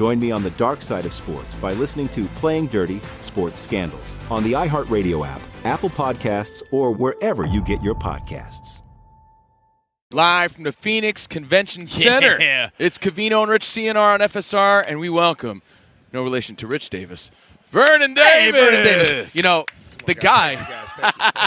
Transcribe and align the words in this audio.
Join 0.00 0.18
me 0.18 0.30
on 0.30 0.42
the 0.42 0.48
dark 0.52 0.80
side 0.80 1.04
of 1.04 1.12
sports 1.12 1.54
by 1.56 1.74
listening 1.74 2.08
to 2.08 2.24
Playing 2.36 2.68
Dirty 2.68 3.02
Sports 3.20 3.58
Scandals 3.60 4.16
on 4.30 4.42
the 4.42 4.52
iHeartRadio 4.52 5.26
app, 5.26 5.42
Apple 5.64 5.90
Podcasts, 5.90 6.62
or 6.72 6.90
wherever 6.90 7.44
you 7.44 7.60
get 7.60 7.82
your 7.82 7.94
podcasts. 7.94 8.80
Live 10.14 10.52
from 10.52 10.64
the 10.64 10.72
Phoenix 10.72 11.26
Convention 11.26 11.86
Center. 11.86 12.38
Yeah. 12.40 12.70
It's 12.78 12.96
Covino 12.96 13.42
and 13.42 13.50
Rich 13.50 13.64
CNR 13.66 14.14
on 14.14 14.20
FSR, 14.20 14.86
and 14.88 15.00
we 15.00 15.10
welcome, 15.10 15.60
no 16.14 16.22
relation 16.22 16.56
to 16.56 16.66
Rich 16.66 16.88
Davis, 16.88 17.30
Vernon 17.70 18.16
Hey, 18.16 18.50
Davis. 18.50 18.58
Vernon 18.58 18.82
Davis. 18.84 19.36
You 19.36 19.42
know, 19.42 19.66
the 20.06 20.14
guy, 20.14 20.54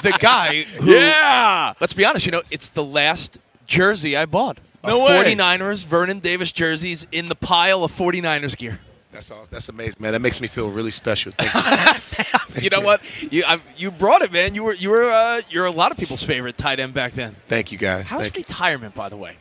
the 0.04 0.12
guy 0.20 0.62
who, 0.62 0.92
Yeah. 0.94 1.74
let's 1.82 1.94
be 1.96 2.06
honest, 2.06 2.28
you 2.28 2.32
know, 2.32 2.44
it's 2.52 2.70
the 2.70 2.84
last 2.84 3.40
jersey 3.66 4.16
I 4.16 4.28
bought. 4.28 4.60
No 4.84 5.06
a 5.06 5.10
way. 5.10 5.36
49ers 5.36 5.86
Vernon 5.86 6.20
Davis 6.20 6.52
jerseys 6.52 7.06
in 7.12 7.28
the 7.28 7.36
pile 7.36 7.84
of 7.84 7.92
49ers 7.92 8.58
gear. 8.58 8.80
That's 9.12 9.30
all. 9.30 9.46
That's 9.50 9.70
amazing, 9.70 10.02
man. 10.02 10.14
That 10.14 10.22
makes 10.22 10.42
me 10.42 10.48
feel 10.48 10.72
really 10.72 10.92
special. 10.92 11.32
Thank 11.38 11.54
you. 11.54 12.30
You 12.62 12.70
know 12.70 12.82
what? 12.82 13.02
You 13.32 13.44
I, 13.48 13.60
you 13.78 13.90
brought 13.90 14.22
it, 14.22 14.32
man. 14.32 14.54
You 14.54 14.64
were 14.64 14.76
you 14.76 14.92
were 14.92 15.10
uh, 15.10 15.42
you're 15.50 15.66
a 15.66 15.72
lot 15.72 15.92
of 15.92 15.98
people's 15.98 16.22
favorite 16.24 16.56
tight 16.56 16.80
end 16.80 16.94
back 16.94 17.14
then. 17.14 17.36
Thank 17.48 17.72
you, 17.72 17.80
guys. 17.80 18.08
How's 18.08 18.22
Thank 18.24 18.36
you. 18.36 18.42
retirement, 18.42 18.94
by 18.94 19.10
the 19.10 19.18
way? 19.18 19.38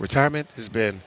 Retirement 0.00 0.48
has 0.56 0.68
been 0.68 1.00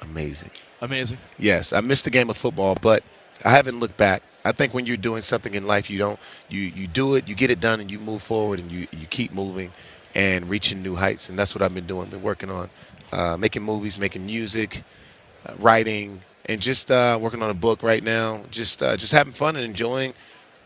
amazing. 0.00 0.50
Amazing. 0.80 1.18
Yes, 1.38 1.74
I 1.74 1.80
missed 1.82 2.04
the 2.04 2.10
game 2.10 2.30
of 2.30 2.36
football, 2.38 2.76
but 2.80 3.04
I 3.44 3.50
haven't 3.50 3.78
looked 3.78 3.98
back. 3.98 4.22
I 4.44 4.52
think 4.52 4.72
when 4.72 4.86
you're 4.86 4.96
doing 4.96 5.22
something 5.22 5.54
in 5.54 5.66
life, 5.66 5.90
you 5.90 5.98
don't 5.98 6.18
you 6.48 6.60
you 6.62 6.86
do 6.86 7.14
it, 7.14 7.28
you 7.28 7.34
get 7.34 7.50
it 7.50 7.60
done, 7.60 7.80
and 7.80 7.90
you 7.90 7.98
move 7.98 8.22
forward, 8.22 8.58
and 8.58 8.72
you 8.72 8.88
you 8.92 9.06
keep 9.06 9.32
moving 9.34 9.70
and 10.14 10.48
reaching 10.48 10.82
new 10.82 10.94
heights. 10.94 11.28
And 11.28 11.38
that's 11.38 11.54
what 11.54 11.60
I've 11.62 11.74
been 11.74 11.86
doing. 11.86 12.08
Been 12.08 12.22
working 12.22 12.50
on 12.50 12.70
uh, 13.12 13.36
making 13.36 13.62
movies, 13.62 13.98
making 13.98 14.26
music, 14.26 14.82
uh, 15.46 15.54
writing, 15.58 16.20
and 16.46 16.60
just 16.60 16.90
uh, 16.90 17.18
working 17.20 17.42
on 17.42 17.50
a 17.50 17.54
book 17.54 17.82
right 17.82 18.02
now. 18.02 18.42
Just 18.50 18.82
uh, 18.82 18.96
just 18.96 19.12
having 19.12 19.32
fun 19.32 19.56
and 19.56 19.64
enjoying 19.64 20.14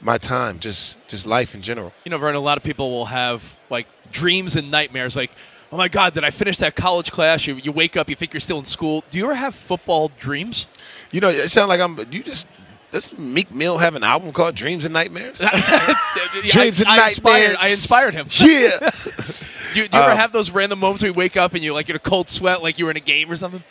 my 0.00 0.18
time, 0.18 0.58
just 0.58 0.96
just 1.08 1.26
life 1.26 1.54
in 1.54 1.62
general. 1.62 1.92
You 2.04 2.10
know, 2.10 2.18
Vernon, 2.18 2.36
a 2.36 2.40
lot 2.40 2.58
of 2.58 2.64
people 2.64 2.90
will 2.90 3.06
have 3.06 3.58
like 3.68 3.86
dreams 4.12 4.56
and 4.56 4.70
nightmares 4.70 5.16
like, 5.16 5.30
oh 5.72 5.76
my 5.76 5.88
God, 5.88 6.14
did 6.14 6.24
I 6.24 6.30
finish 6.30 6.58
that 6.58 6.74
college 6.76 7.12
class? 7.12 7.46
You, 7.46 7.56
you 7.56 7.72
wake 7.72 7.96
up, 7.96 8.08
you 8.08 8.16
think 8.16 8.32
you're 8.32 8.40
still 8.40 8.58
in 8.58 8.64
school. 8.64 9.04
Do 9.10 9.18
you 9.18 9.24
ever 9.24 9.34
have 9.34 9.54
football 9.54 10.10
dreams? 10.18 10.68
You 11.10 11.20
know, 11.20 11.28
it 11.28 11.48
sounds 11.50 11.68
like 11.68 11.80
I'm. 11.80 11.98
You 12.12 12.22
just. 12.22 12.46
Does 12.90 13.16
Meek 13.16 13.52
Mill 13.52 13.78
have 13.78 13.94
an 13.94 14.02
album 14.02 14.32
called 14.32 14.56
Dreams 14.56 14.84
and 14.84 14.92
Nightmares? 14.92 15.38
Dreams 16.48 16.82
I, 16.82 16.92
and 16.92 17.00
I 17.00 17.08
inspired, 17.08 17.52
Nightmares. 17.52 17.56
I 17.60 17.68
inspired 17.68 18.14
him. 18.14 18.26
Yeah. 18.32 18.90
Do 19.72 19.80
you, 19.80 19.88
do 19.88 19.96
you 19.96 20.02
ever 20.02 20.12
Um, 20.12 20.18
have 20.18 20.32
those 20.32 20.50
random 20.50 20.78
moments 20.80 21.02
where 21.02 21.10
you 21.10 21.14
wake 21.16 21.36
up 21.36 21.54
and 21.54 21.62
you're 21.62 21.74
like 21.74 21.88
in 21.88 21.96
a 21.96 22.00
cold 22.00 22.28
sweat 22.28 22.62
like 22.62 22.78
you 22.78 22.84
were 22.84 22.90
in 22.90 22.96
a 22.96 23.00
game 23.00 23.30
or 23.30 23.36
something? 23.36 23.62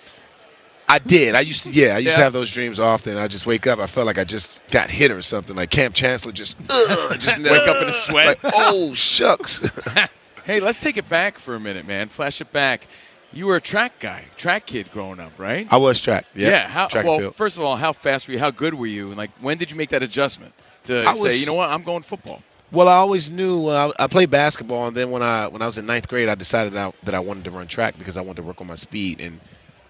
I 0.87 0.97
did. 0.97 1.35
I 1.35 1.41
used 1.41 1.63
to. 1.63 1.69
Yeah, 1.69 1.95
I 1.95 1.99
used 1.99 2.15
to 2.15 2.23
have 2.23 2.33
those 2.33 2.51
dreams 2.51 2.79
often. 2.79 3.15
I 3.15 3.27
just 3.27 3.45
wake 3.45 3.67
up. 3.67 3.77
I 3.77 3.85
felt 3.85 4.07
like 4.07 4.17
I 4.17 4.23
just 4.23 4.61
got 4.71 4.89
hit 4.89 5.11
or 5.11 5.21
something. 5.21 5.55
Like 5.55 5.69
Kam 5.69 5.93
Chancellor, 5.93 6.31
just 6.31 6.57
uh, 6.69 7.15
just 7.17 7.37
Wake 7.43 7.67
up 7.67 7.81
in 7.83 7.89
a 7.89 7.93
sweat. 7.93 8.43
Like, 8.43 8.53
oh 8.55 8.93
shucks. 8.93 9.69
Hey, 10.45 10.59
let's 10.59 10.79
take 10.79 10.97
it 10.97 11.07
back 11.07 11.37
for 11.37 11.53
a 11.53 11.59
minute, 11.59 11.85
man. 11.85 12.07
Flash 12.07 12.41
it 12.41 12.51
back. 12.51 12.87
You 13.31 13.45
were 13.45 13.57
a 13.57 13.61
track 13.61 13.99
guy, 13.99 14.25
track 14.35 14.65
kid 14.65 14.91
growing 14.91 15.19
up, 15.19 15.33
right? 15.37 15.67
I 15.69 15.77
was 15.77 16.01
track. 16.01 16.25
Yeah. 16.33 16.49
yeah. 16.49 16.67
How, 16.67 16.87
track 16.87 17.05
well, 17.05 17.19
field. 17.19 17.35
first 17.35 17.55
of 17.55 17.63
all, 17.63 17.75
how 17.75 17.93
fast 17.93 18.27
were 18.27 18.33
you? 18.33 18.39
How 18.39 18.49
good 18.49 18.73
were 18.73 18.87
you? 18.87 19.09
And 19.09 19.17
like, 19.17 19.29
when 19.41 19.59
did 19.59 19.69
you 19.69 19.77
make 19.77 19.89
that 19.89 20.01
adjustment 20.01 20.55
to 20.85 21.07
I 21.07 21.13
say, 21.13 21.21
was- 21.21 21.39
you 21.39 21.45
know 21.45 21.53
what, 21.53 21.69
I'm 21.69 21.83
going 21.83 22.01
football? 22.01 22.41
Well, 22.71 22.87
I 22.87 22.93
always 22.93 23.29
knew 23.29 23.67
uh, 23.67 23.91
I 23.97 24.07
played 24.07 24.29
basketball, 24.29 24.87
and 24.87 24.95
then 24.95 25.09
when 25.09 25.23
I 25.23 25.47
when 25.47 25.61
I 25.61 25.65
was 25.65 25.77
in 25.77 25.85
ninth 25.87 26.07
grade, 26.07 26.29
I 26.29 26.35
decided 26.35 26.75
out 26.75 26.95
that 27.03 27.15
I 27.15 27.19
wanted 27.19 27.43
to 27.45 27.51
run 27.51 27.67
track 27.67 27.97
because 27.97 28.15
I 28.15 28.21
wanted 28.21 28.37
to 28.37 28.43
work 28.43 28.61
on 28.61 28.67
my 28.67 28.75
speed, 28.75 29.19
and 29.21 29.39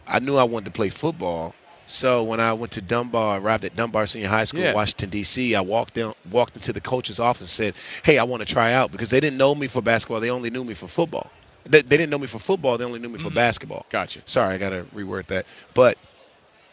I 0.08 0.20
knew 0.20 0.38
I 0.38 0.44
wanted 0.44 0.66
to 0.66 0.72
play 0.72 0.90
football. 0.90 1.54
So 1.88 2.24
when 2.24 2.40
I 2.40 2.54
went 2.54 2.72
to 2.74 2.82
Dunbar, 2.82 3.40
arrived 3.40 3.66
at 3.66 3.76
Dunbar 3.76 4.06
Senior 4.06 4.30
High 4.30 4.44
School, 4.46 4.62
Yeah. 4.62 4.74
Washington 4.74 5.10
D.C., 5.10 5.56
I 5.56 5.62
walked 5.62 5.96
down, 5.96 6.14
walked 6.32 6.56
into 6.56 6.72
the 6.72 6.80
coach's 6.80 7.20
office, 7.20 7.42
and 7.42 7.50
said, 7.50 7.74
"Hey, 8.04 8.18
I 8.18 8.24
want 8.24 8.42
to 8.42 8.46
try 8.46 8.72
out," 8.74 8.92
because 8.92 9.10
they 9.10 9.20
didn't 9.20 9.38
know 9.38 9.56
me 9.56 9.68
for 9.68 9.82
basketball; 9.82 10.20
they 10.22 10.30
only 10.30 10.50
knew 10.50 10.64
me 10.64 10.74
for 10.74 10.88
football. 10.88 11.32
They, 11.66 11.82
they 11.82 11.98
didn't 11.98 12.12
know 12.12 12.20
me 12.20 12.28
for 12.28 12.40
football; 12.40 12.78
they 12.78 12.86
only 12.86 13.00
knew 13.00 13.10
me 13.10 13.20
for 13.20 13.30
basketball. 13.32 13.86
Gotcha. 13.90 14.22
Sorry, 14.26 14.56
I 14.56 14.58
got 14.58 14.70
to 14.70 14.86
reword 14.96 15.28
that, 15.28 15.46
but 15.74 15.98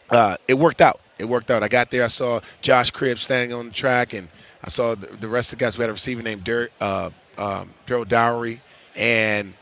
uh, 0.09 0.37
it 0.47 0.53
worked 0.53 0.81
out. 0.81 1.01
It 1.19 1.25
worked 1.25 1.51
out. 1.51 1.63
I 1.63 1.67
got 1.67 1.91
there. 1.91 2.03
I 2.03 2.07
saw 2.09 2.39
Josh 2.61 2.91
Cribbs 2.91 3.19
standing 3.19 3.51
on 3.57 3.65
the 3.67 3.73
track, 3.73 4.13
and 4.13 4.29
I 4.63 4.69
saw 4.69 4.95
the, 4.95 5.07
the 5.07 5.29
rest 5.29 5.53
of 5.53 5.59
the 5.59 5.65
guys. 5.65 5.77
We 5.77 5.81
had 5.83 5.89
a 5.89 5.93
receiver 5.93 6.21
named 6.21 6.43
Dirt, 6.43 6.71
uh, 6.81 7.09
um, 7.37 7.73
Daryl 7.85 8.07
Dowry, 8.07 8.59
and 8.95 9.53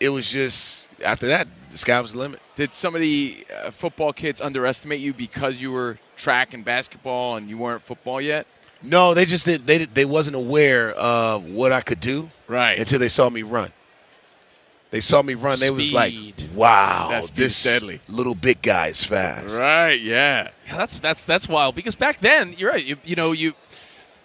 it 0.00 0.08
was 0.08 0.30
just 0.30 0.88
after 1.04 1.26
that, 1.28 1.46
the 1.70 1.78
sky 1.78 2.00
was 2.00 2.12
the 2.12 2.18
limit. 2.18 2.40
Did 2.56 2.74
some 2.74 2.94
of 2.94 3.00
the 3.00 3.46
uh, 3.64 3.70
football 3.70 4.12
kids 4.12 4.40
underestimate 4.40 5.00
you 5.00 5.12
because 5.14 5.60
you 5.60 5.72
were 5.72 5.98
track 6.16 6.54
and 6.54 6.64
basketball 6.64 7.36
and 7.36 7.48
you 7.48 7.58
weren't 7.58 7.82
football 7.82 8.20
yet? 8.20 8.46
No, 8.82 9.14
they 9.14 9.24
just 9.26 9.44
did. 9.44 9.66
They 9.66 9.84
they 9.84 10.04
wasn't 10.04 10.36
aware 10.36 10.90
of 10.92 11.44
what 11.44 11.70
I 11.72 11.80
could 11.82 12.00
do 12.00 12.28
Right. 12.48 12.78
until 12.78 12.98
they 12.98 13.08
saw 13.08 13.30
me 13.30 13.42
run. 13.42 13.70
They 14.90 15.00
saw 15.00 15.22
me 15.22 15.32
run. 15.34 15.58
They 15.58 15.70
was 15.70 15.90
like, 15.92 16.12
"Wow, 16.54 17.08
That 17.10 17.24
speed's 17.24 17.38
this 17.38 17.62
deadly." 17.62 18.00
little 18.08 18.34
big 18.34 18.60
guy 18.60 18.88
is 18.88 19.02
fast." 19.04 19.58
Right. 19.58 19.98
Yeah. 20.00 20.50
Yeah, 20.66 20.76
that's 20.76 21.00
that's 21.00 21.24
that's 21.24 21.48
wild 21.48 21.74
because 21.74 21.94
back 21.96 22.20
then 22.20 22.54
you're 22.58 22.70
right. 22.70 22.84
You, 22.84 22.96
you 23.04 23.16
know 23.16 23.32
you 23.32 23.54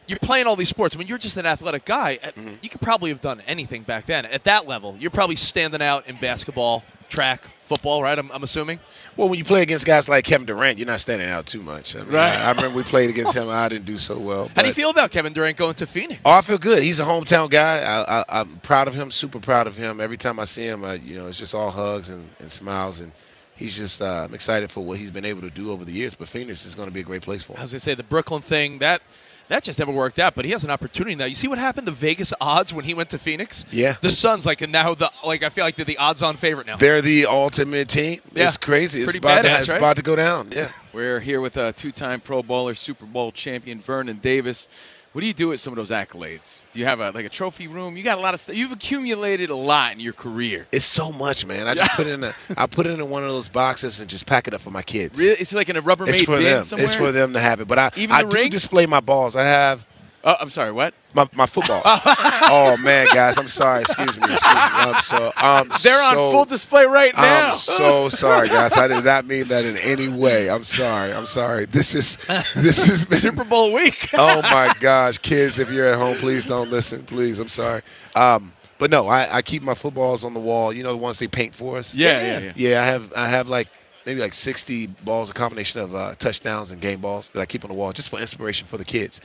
you're 0.07 0.19
playing 0.19 0.47
all 0.47 0.55
these 0.55 0.69
sports. 0.69 0.95
When 0.95 1.07
you're 1.07 1.17
just 1.17 1.37
an 1.37 1.45
athletic 1.45 1.85
guy, 1.85 2.19
uh, 2.23 2.27
Mm-hmm. 2.31 2.53
you 2.61 2.69
could 2.69 2.81
probably 2.81 3.09
have 3.09 3.21
done 3.21 3.41
anything 3.47 3.83
back 3.83 4.05
then. 4.05 4.25
At 4.25 4.43
that 4.45 4.67
level, 4.67 4.95
you're 4.99 5.11
probably 5.11 5.35
standing 5.35 5.81
out 5.81 6.07
in 6.07 6.15
basketball, 6.17 6.83
track, 7.09 7.41
football, 7.63 8.01
right? 8.03 8.17
I'm, 8.17 8.31
I'm 8.31 8.43
assuming. 8.43 8.79
Well, 9.17 9.27
when 9.27 9.37
you 9.37 9.43
play 9.43 9.61
against 9.61 9.85
guys 9.85 10.07
like 10.07 10.23
Kevin 10.23 10.45
Durant, 10.45 10.77
you're 10.77 10.87
not 10.87 10.99
standing 11.01 11.27
out 11.27 11.45
too 11.45 11.61
much. 11.61 11.95
I 11.95 11.99
mean, 12.03 12.13
Right. 12.13 12.31
I, 12.37 12.45
I 12.45 12.51
remember 12.51 12.77
we 12.77 12.83
played 12.83 13.09
against 13.09 13.33
him. 13.35 13.49
I 13.49 13.67
didn't 13.69 13.85
do 13.85 13.97
so 13.97 14.17
well. 14.17 14.49
How 14.55 14.61
do 14.61 14.67
you 14.69 14.73
feel 14.73 14.89
about 14.89 15.11
Kevin 15.11 15.33
Durant 15.33 15.57
going 15.57 15.73
to 15.75 15.85
Phoenix? 15.85 16.21
Oh, 16.23 16.37
I 16.37 16.41
feel 16.41 16.57
good. 16.57 16.83
He's 16.83 16.99
a 16.99 17.05
hometown 17.05 17.49
guy. 17.49 17.79
I, 17.79 18.19
I, 18.21 18.25
I'm 18.41 18.57
proud 18.57 18.87
of 18.87 18.95
him. 18.95 19.11
Super 19.11 19.39
proud 19.39 19.67
of 19.67 19.75
him. 19.75 19.99
Every 19.99 20.17
time 20.17 20.39
I 20.39 20.45
see 20.45 20.63
him, 20.65 20.85
I, 20.85 20.93
you 20.95 21.17
know, 21.17 21.27
it's 21.27 21.37
just 21.39 21.53
all 21.55 21.69
hugs 21.71 22.09
and, 22.09 22.29
and 22.39 22.49
smiles, 22.51 22.99
and 23.01 23.11
he's 23.55 23.75
just. 23.75 24.01
Uh, 24.01 24.25
I'm 24.27 24.33
excited 24.33 24.69
for 24.71 24.81
what 24.85 24.97
he's 24.99 25.11
been 25.11 25.25
able 25.25 25.41
to 25.41 25.49
do 25.49 25.71
over 25.71 25.83
the 25.83 25.91
years. 25.91 26.15
But 26.15 26.29
Phoenix 26.29 26.65
is 26.65 26.75
going 26.75 26.87
to 26.87 26.93
be 26.93 27.01
a 27.01 27.03
great 27.03 27.21
place 27.23 27.43
for 27.43 27.53
him. 27.53 27.59
As 27.61 27.73
I 27.73 27.77
say, 27.77 27.95
the 27.95 28.03
Brooklyn 28.03 28.41
thing 28.41 28.79
that 28.79 29.01
that 29.49 29.63
just 29.63 29.79
never 29.79 29.91
worked 29.91 30.19
out. 30.19 30.35
But 30.35 30.45
he 30.45 30.51
has 30.51 30.63
an 30.63 30.69
opportunity 30.71 31.15
now. 31.15 31.25
You 31.25 31.33
see 31.33 31.47
what 31.47 31.57
happened 31.57 31.87
to 31.87 31.93
Vegas 31.93 32.33
odds 32.41 32.73
when 32.73 32.85
he 32.85 32.93
went 32.93 33.09
to 33.11 33.17
Phoenix? 33.17 33.65
Yeah. 33.71 33.95
the 34.01 34.11
Suns 34.11 34.45
like 34.45 34.61
and 34.61 34.71
now 34.71 34.93
the 34.95 35.11
like 35.23 35.43
I 35.43 35.49
feel 35.49 35.63
like 35.63 35.75
they're 35.75 35.85
the 35.85 35.97
odds-on 35.97 36.35
favorite 36.35 36.67
now. 36.67 36.77
They're 36.77 37.01
the 37.01 37.25
ultimate 37.25 37.89
team. 37.89 38.21
Yeah. 38.33 38.47
It's 38.47 38.57
crazy. 38.57 38.99
It's 39.01 39.11
Pretty 39.11 39.19
about 39.19 39.43
to, 39.43 39.59
it's 39.59 39.69
right? 39.69 39.77
about 39.77 39.95
to 39.97 40.01
go 40.03 40.15
down. 40.15 40.51
Yeah. 40.51 40.71
We're 40.93 41.19
here 41.19 41.41
with 41.41 41.57
a 41.57 41.73
two-time 41.73 42.21
Pro 42.21 42.41
Bowler, 42.41 42.73
Super 42.73 43.05
Bowl 43.05 43.31
champion 43.31 43.79
Vernon 43.79 44.17
Davis. 44.17 44.67
What 45.13 45.21
do 45.21 45.27
you 45.27 45.33
do 45.33 45.47
with 45.47 45.59
some 45.59 45.73
of 45.73 45.77
those 45.77 45.89
accolades? 45.89 46.61
Do 46.73 46.79
you 46.79 46.85
have 46.85 46.99
a 46.99 47.09
like 47.11 47.25
a 47.25 47.29
trophy 47.29 47.67
room? 47.67 47.97
You 47.97 48.03
got 48.03 48.17
a 48.17 48.21
lot 48.21 48.33
of 48.35 48.39
stuff. 48.39 48.55
You've 48.55 48.71
accumulated 48.71 49.49
a 49.49 49.55
lot 49.55 49.93
in 49.93 49.99
your 49.99 50.13
career. 50.13 50.67
It's 50.71 50.85
so 50.85 51.11
much, 51.11 51.45
man. 51.45 51.67
I 51.67 51.73
just 51.73 51.91
put 51.91 52.05
it 52.07 52.11
in 52.13 52.23
a, 52.23 52.35
I 52.55 52.67
put 52.67 52.85
it 52.85 52.99
in 52.99 53.09
one 53.09 53.23
of 53.23 53.29
those 53.29 53.49
boxes 53.49 53.99
and 53.99 54.09
just 54.09 54.27
pack 54.27 54.47
it 54.47 54.53
up 54.53 54.61
for 54.61 54.69
my 54.69 54.83
kids. 54.83 55.17
Really? 55.17 55.31
It's 55.39 55.53
like 55.53 55.69
in 55.69 55.77
a 55.77 55.81
Rubbermaid 55.81 56.09
It's 56.09 56.21
for 56.23 56.35
bin 56.37 56.43
them. 56.43 56.63
somewhere. 56.63 56.85
It's 56.85 56.95
for 56.95 57.11
them 57.11 57.33
to 57.33 57.39
have 57.39 57.61
it. 57.61 57.67
But 57.67 57.79
I, 57.79 57.91
Even 57.95 58.15
I 58.15 58.23
the 58.23 58.29
do 58.29 58.35
ring? 58.35 58.49
display 58.51 58.85
my 58.85 58.99
balls. 58.99 59.35
I 59.35 59.43
have 59.43 59.85
Oh, 60.27 60.35
I'm 60.41 60.49
sorry. 60.49 60.73
What? 60.73 60.93
my, 61.13 61.27
my 61.33 61.45
football. 61.45 61.81
oh 61.85 62.77
man, 62.81 63.07
guys, 63.07 63.37
I'm 63.37 63.47
sorry. 63.47 63.81
Excuse 63.81 64.19
me. 64.19 64.23
Excuse 64.23 64.43
me. 64.43 64.49
I'm 64.49 65.01
so. 65.01 65.31
I'm 65.37 65.71
They're 65.81 66.01
on 66.01 66.15
full 66.15 66.43
display 66.43 66.85
right 66.85 67.13
now. 67.15 67.51
I'm 67.51 67.57
so 67.57 68.09
sorry, 68.09 68.49
guys. 68.49 68.75
I 68.75 68.89
did 68.89 69.05
not 69.05 69.25
mean 69.25 69.47
that 69.47 69.63
in 69.63 69.77
any 69.77 70.09
way. 70.09 70.49
I'm 70.49 70.65
sorry. 70.65 71.13
I'm 71.13 71.25
sorry. 71.25 71.65
This 71.65 71.95
is 71.95 72.17
this 72.55 72.89
is 72.89 73.01
Super 73.21 73.45
Bowl 73.45 73.71
week. 73.71 74.09
oh 74.13 74.41
my 74.41 74.73
gosh, 74.81 75.17
kids! 75.17 75.59
If 75.59 75.71
you're 75.71 75.87
at 75.87 75.97
home, 75.97 76.17
please 76.17 76.45
don't 76.45 76.69
listen. 76.69 77.03
Please, 77.03 77.39
I'm 77.39 77.47
sorry. 77.47 77.81
Um, 78.15 78.51
but 78.79 78.91
no, 78.91 79.07
I, 79.07 79.37
I 79.37 79.41
keep 79.41 79.63
my 79.63 79.75
footballs 79.75 80.25
on 80.25 80.33
the 80.33 80.41
wall. 80.41 80.73
You 80.73 80.83
know 80.83 80.91
the 80.91 80.97
ones 80.97 81.19
they 81.19 81.27
paint 81.27 81.55
for 81.55 81.77
us. 81.77 81.93
Yeah, 81.93 82.21
yeah, 82.21 82.39
yeah. 82.39 82.53
Yeah, 82.55 82.81
I 82.81 82.85
have 82.85 83.13
I 83.15 83.27
have 83.29 83.47
like 83.47 83.69
maybe 84.05 84.21
like 84.21 84.33
60 84.33 84.87
balls, 85.03 85.29
a 85.29 85.33
combination 85.33 85.81
of 85.81 85.93
uh, 85.93 86.15
touchdowns 86.17 86.71
and 86.71 86.79
game 86.79 87.01
balls 87.01 87.29
that 87.31 87.41
I 87.41 87.45
keep 87.45 87.65
on 87.65 87.69
the 87.69 87.75
wall 87.75 87.91
just 87.91 88.09
for 88.09 88.17
inspiration 88.19 88.65
for 88.65 88.77
the 88.77 88.85
kids. 88.85 89.19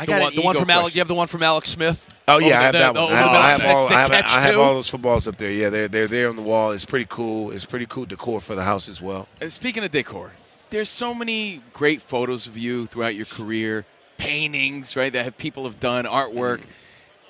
I 0.00 0.04
The 0.06 0.12
got 0.12 0.20
one, 0.22 0.34
the 0.34 0.42
one 0.42 0.56
from 0.56 0.70
Alex. 0.70 0.82
question. 0.84 0.96
You 0.96 1.00
have 1.00 1.08
the 1.08 1.14
one 1.14 1.26
from 1.28 1.42
Alex 1.42 1.70
Smith. 1.70 2.06
Oh 2.28 2.38
yeah, 2.38 2.58
I 2.60 2.62
have 2.62 2.72
the- 2.72 2.78
that 2.78 2.94
the- 2.94 3.00
one. 3.00 3.10
the- 3.10 3.16
I 3.16 3.20
have, 3.20 3.30
I 3.30 3.50
have 3.64 3.76
all. 3.76 3.88
I 3.88 3.92
have, 4.00 4.12
I 4.12 4.40
have 4.40 4.58
all 4.58 4.74
those 4.74 4.88
footballs 4.88 5.26
up 5.28 5.36
there. 5.36 5.50
Yeah, 5.50 5.68
they're 5.70 5.88
they're 5.88 6.06
there 6.08 6.28
on 6.28 6.36
the 6.36 6.42
wall. 6.42 6.70
It's 6.72 6.84
pretty 6.84 7.06
cool. 7.08 7.50
It's 7.50 7.64
pretty 7.64 7.86
cool 7.86 8.04
decor 8.06 8.40
for 8.40 8.54
the 8.54 8.62
house 8.64 8.88
as 8.88 9.02
well. 9.02 9.26
Uh, 9.42 9.48
Speaking 9.48 9.82
of 9.84 9.90
decor, 9.90 10.32
there's 10.70 10.88
so 10.88 11.12
many 11.14 11.60
great 11.72 12.00
photos 12.02 12.46
of 12.46 12.56
you 12.56 12.86
throughout 12.86 13.14
your 13.16 13.26
career, 13.26 13.84
paintings, 14.18 14.94
right? 14.96 15.12
That 15.12 15.24
have 15.24 15.36
people 15.38 15.64
have 15.64 15.80
done 15.80 16.04
artwork. 16.04 16.62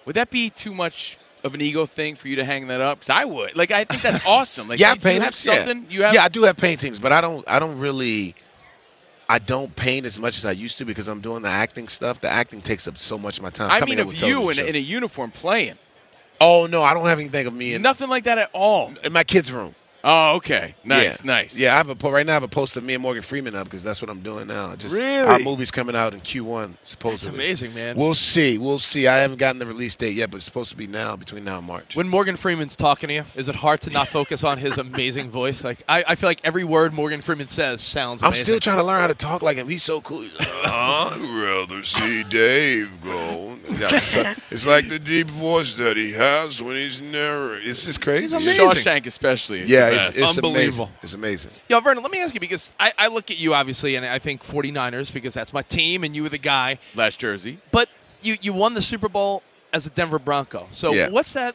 Would 0.04 0.16
that 0.16 0.30
be 0.30 0.50
too 0.50 0.74
much 0.74 1.18
of 1.44 1.54
an 1.54 1.60
ego 1.62 1.86
thing 1.86 2.14
for 2.16 2.28
you 2.28 2.36
to 2.36 2.44
hang 2.44 2.66
that 2.68 2.80
up? 2.80 2.98
Because 2.98 3.10
I 3.10 3.24
would. 3.24 3.56
Like, 3.56 3.70
I 3.70 3.84
think 3.84 4.02
that's 4.02 4.20
awesome. 4.26 4.68
Like, 4.68 4.78
yeah, 4.80 4.94
you, 4.94 5.00
you 5.10 5.20
have 5.20 5.32
paintings. 5.34 5.46
yeah. 5.46 5.74
You 5.88 6.02
have. 6.02 6.14
yeah, 6.14 6.24
I 6.24 6.28
do 6.28 6.42
have 6.42 6.56
paintings, 6.58 6.98
but 6.98 7.12
I 7.12 7.20
don't. 7.22 7.42
I 7.48 7.58
don't 7.58 7.78
really. 7.78 8.34
I 9.30 9.38
don't 9.38 9.74
paint 9.76 10.06
as 10.06 10.18
much 10.18 10.38
as 10.38 10.44
I 10.44 10.50
used 10.50 10.78
to 10.78 10.84
because 10.84 11.06
I'm 11.06 11.20
doing 11.20 11.42
the 11.42 11.48
acting 11.48 11.86
stuff. 11.86 12.20
The 12.20 12.28
acting 12.28 12.60
takes 12.60 12.88
up 12.88 12.98
so 12.98 13.16
much 13.16 13.38
of 13.38 13.44
my 13.44 13.50
time. 13.50 13.70
I 13.70 13.78
coming 13.78 13.98
mean, 13.98 14.08
of 14.08 14.20
you 14.20 14.50
in, 14.50 14.58
in 14.58 14.74
a 14.74 14.80
uniform 14.80 15.30
playing. 15.30 15.78
Oh 16.40 16.66
no, 16.66 16.82
I 16.82 16.94
don't 16.94 17.06
have 17.06 17.20
anything 17.20 17.46
of 17.46 17.54
me 17.54 17.74
in, 17.74 17.82
Nothing 17.82 18.08
like 18.08 18.24
that 18.24 18.38
at 18.38 18.50
all. 18.52 18.92
in 19.04 19.12
my 19.12 19.22
kids' 19.22 19.52
room. 19.52 19.76
Oh, 20.02 20.36
okay. 20.36 20.74
Nice, 20.84 21.04
yeah. 21.04 21.26
nice. 21.26 21.56
Yeah, 21.58 21.74
I 21.74 21.76
have 21.76 21.90
a 21.90 21.94
po- 21.94 22.10
right 22.10 22.24
now. 22.24 22.32
I 22.32 22.34
have 22.34 22.42
a 22.42 22.48
post 22.48 22.76
of 22.76 22.84
me 22.84 22.94
and 22.94 23.02
Morgan 23.02 23.22
Freeman 23.22 23.54
up 23.54 23.64
because 23.64 23.82
that's 23.82 24.00
what 24.00 24.10
I'm 24.10 24.20
doing 24.20 24.46
now. 24.46 24.74
Just 24.76 24.94
Really? 24.94 25.18
our 25.26 25.38
movie's 25.38 25.70
coming 25.70 25.94
out 25.94 26.14
in 26.14 26.20
Q1 26.20 26.74
It's 26.80 26.90
supposedly. 26.90 27.34
amazing, 27.38 27.74
man. 27.74 27.96
We'll 27.96 28.14
see. 28.14 28.56
We'll 28.56 28.78
see. 28.78 29.06
I 29.06 29.16
haven't 29.18 29.38
gotten 29.38 29.58
the 29.58 29.66
release 29.66 29.96
date 29.96 30.14
yet, 30.14 30.30
but 30.30 30.36
it's 30.38 30.46
supposed 30.46 30.70
to 30.70 30.76
be 30.76 30.86
now, 30.86 31.16
between 31.16 31.44
now 31.44 31.58
and 31.58 31.66
March. 31.66 31.96
When 31.96 32.08
Morgan 32.08 32.36
Freeman's 32.36 32.76
talking 32.76 33.08
to 33.08 33.14
you, 33.14 33.24
is 33.36 33.48
it 33.50 33.54
hard 33.54 33.82
to 33.82 33.90
not 33.90 34.08
focus 34.08 34.42
on 34.42 34.56
his 34.58 34.78
amazing 34.78 35.28
voice? 35.28 35.62
Like 35.64 35.82
I, 35.88 36.02
I 36.08 36.14
feel 36.14 36.30
like 36.30 36.40
every 36.44 36.64
word 36.64 36.94
Morgan 36.94 37.20
Freeman 37.20 37.48
says 37.48 37.82
sounds 37.82 38.22
I'm 38.22 38.34
still 38.34 38.58
trying 38.60 38.78
to 38.78 38.84
learn 38.84 39.00
how 39.00 39.06
to 39.08 39.14
talk 39.14 39.42
like 39.42 39.58
him. 39.58 39.68
He's 39.68 39.82
so 39.82 40.00
cool. 40.00 40.22
He's 40.22 40.32
like, 40.38 40.48
I'd 40.64 41.66
rather 41.68 41.82
see 41.84 42.24
Dave 42.24 42.90
go. 43.04 43.56
It's, 43.72 44.66
like, 44.66 44.88
the 44.88 44.98
deep 44.98 45.28
voice 45.28 45.74
that 45.74 45.96
he 45.96 46.12
has 46.12 46.60
when 46.60 46.76
he's 46.76 47.00
narrating. 47.00 47.68
It's 47.70 47.84
just 47.84 48.00
crazy. 48.00 48.22
He's 48.36 48.46
It's- 48.46 48.60
amazing. 48.60 48.82
Shawshank, 48.92 49.06
especially. 49.06 49.60
is 49.60 49.70
Yeah, 49.70 49.89
the 49.89 49.89
it's, 49.92 50.06
best. 50.08 50.18
it's 50.18 50.36
Unbelievable. 50.36 50.84
amazing. 50.86 50.98
It's 51.02 51.14
amazing. 51.14 51.50
Yo, 51.68 51.80
Vernon, 51.80 52.02
let 52.02 52.12
me 52.12 52.20
ask 52.20 52.34
you 52.34 52.40
because 52.40 52.72
I, 52.80 52.92
I 52.98 53.06
look 53.08 53.30
at 53.30 53.38
you 53.38 53.54
obviously, 53.54 53.96
and 53.96 54.04
I 54.06 54.18
think 54.18 54.42
49ers 54.42 55.12
because 55.12 55.34
that's 55.34 55.52
my 55.52 55.62
team, 55.62 56.04
and 56.04 56.14
you 56.16 56.22
were 56.22 56.28
the 56.28 56.38
guy. 56.38 56.78
last 56.94 57.18
jersey. 57.18 57.58
But 57.70 57.88
you, 58.22 58.36
you 58.40 58.52
won 58.52 58.74
the 58.74 58.82
Super 58.82 59.08
Bowl 59.08 59.42
as 59.72 59.86
a 59.86 59.90
Denver 59.90 60.18
Bronco. 60.18 60.66
So 60.70 60.92
Yeah. 60.92 61.10
what's 61.10 61.32
that? 61.34 61.54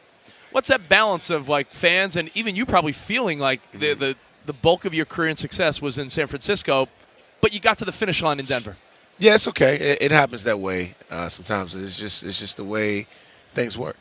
What's 0.52 0.68
that 0.68 0.88
balance 0.88 1.28
of 1.30 1.48
like 1.48 1.72
fans 1.74 2.16
and 2.16 2.30
even 2.34 2.56
you 2.56 2.64
probably 2.66 2.92
feeling 2.92 3.38
like 3.38 3.60
the, 3.72 3.78
Mm-hmm. 3.88 4.00
the 4.00 4.16
the 4.46 4.52
bulk 4.52 4.84
of 4.84 4.94
your 4.94 5.04
career 5.06 5.28
and 5.30 5.36
success 5.38 5.82
was 5.82 5.98
in 5.98 6.08
San 6.08 6.28
Francisco, 6.28 6.88
but 7.40 7.52
you 7.52 7.58
got 7.58 7.78
to 7.78 7.84
the 7.84 7.90
finish 7.90 8.22
line 8.22 8.38
in 8.38 8.46
Denver. 8.46 8.76
Yeah, 9.18 9.34
it's 9.34 9.48
okay. 9.48 9.74
It, 9.74 10.02
it 10.02 10.10
happens 10.12 10.44
that 10.44 10.60
way. 10.60 10.94
Uh, 11.10 11.28
sometimes 11.28 11.74
it's 11.74 11.98
just 11.98 12.22
it's 12.22 12.38
just 12.38 12.56
the 12.56 12.64
way 12.64 13.06
things 13.54 13.76
work. 13.76 13.96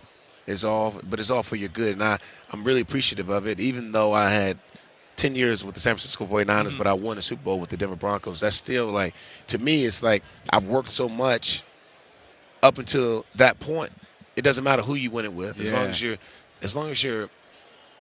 It's 0.48 0.64
all, 0.64 0.94
but 1.10 1.20
it's 1.20 1.30
all 1.30 1.44
for 1.44 1.56
your 1.56 1.70
good, 1.70 1.94
and 1.94 2.04
I 2.04 2.20
I'm 2.52 2.64
really 2.64 2.82
appreciative 2.82 3.30
of 3.30 3.48
it. 3.48 3.60
Even 3.60 3.92
though 3.92 4.14
I 4.14 4.30
had 4.30 4.58
ten 5.16 5.36
years 5.36 5.64
with 5.64 5.76
the 5.76 5.82
San 5.82 5.96
Francisco 5.96 6.26
49ers, 6.26 6.46
mm-hmm. 6.46 6.78
but 6.78 6.88
I 6.88 6.94
won 6.94 7.18
a 7.18 7.22
Super 7.22 7.44
Bowl 7.44 7.60
with 7.60 7.70
the 7.70 7.78
Denver 7.78 7.96
Broncos. 7.96 8.40
That's 8.40 8.56
still 8.56 8.88
like 8.88 9.14
to 9.48 9.58
me, 9.58 9.86
it's 9.86 10.04
like 10.04 10.24
I've 10.52 10.66
worked 10.66 10.90
so 10.90 11.10
much 11.10 11.64
up 12.62 12.78
until 12.78 13.26
that 13.36 13.60
point. 13.60 13.92
It 14.36 14.44
doesn't 14.44 14.64
matter 14.64 14.82
who 14.82 14.96
you 14.96 15.12
win 15.12 15.26
it 15.26 15.34
with, 15.34 15.60
as 15.60 15.72
long 15.72 15.88
as 15.88 16.02
you're 16.02 16.18
as 16.62 16.76
long 16.76 16.90
as 16.92 17.04
you're 17.04 17.30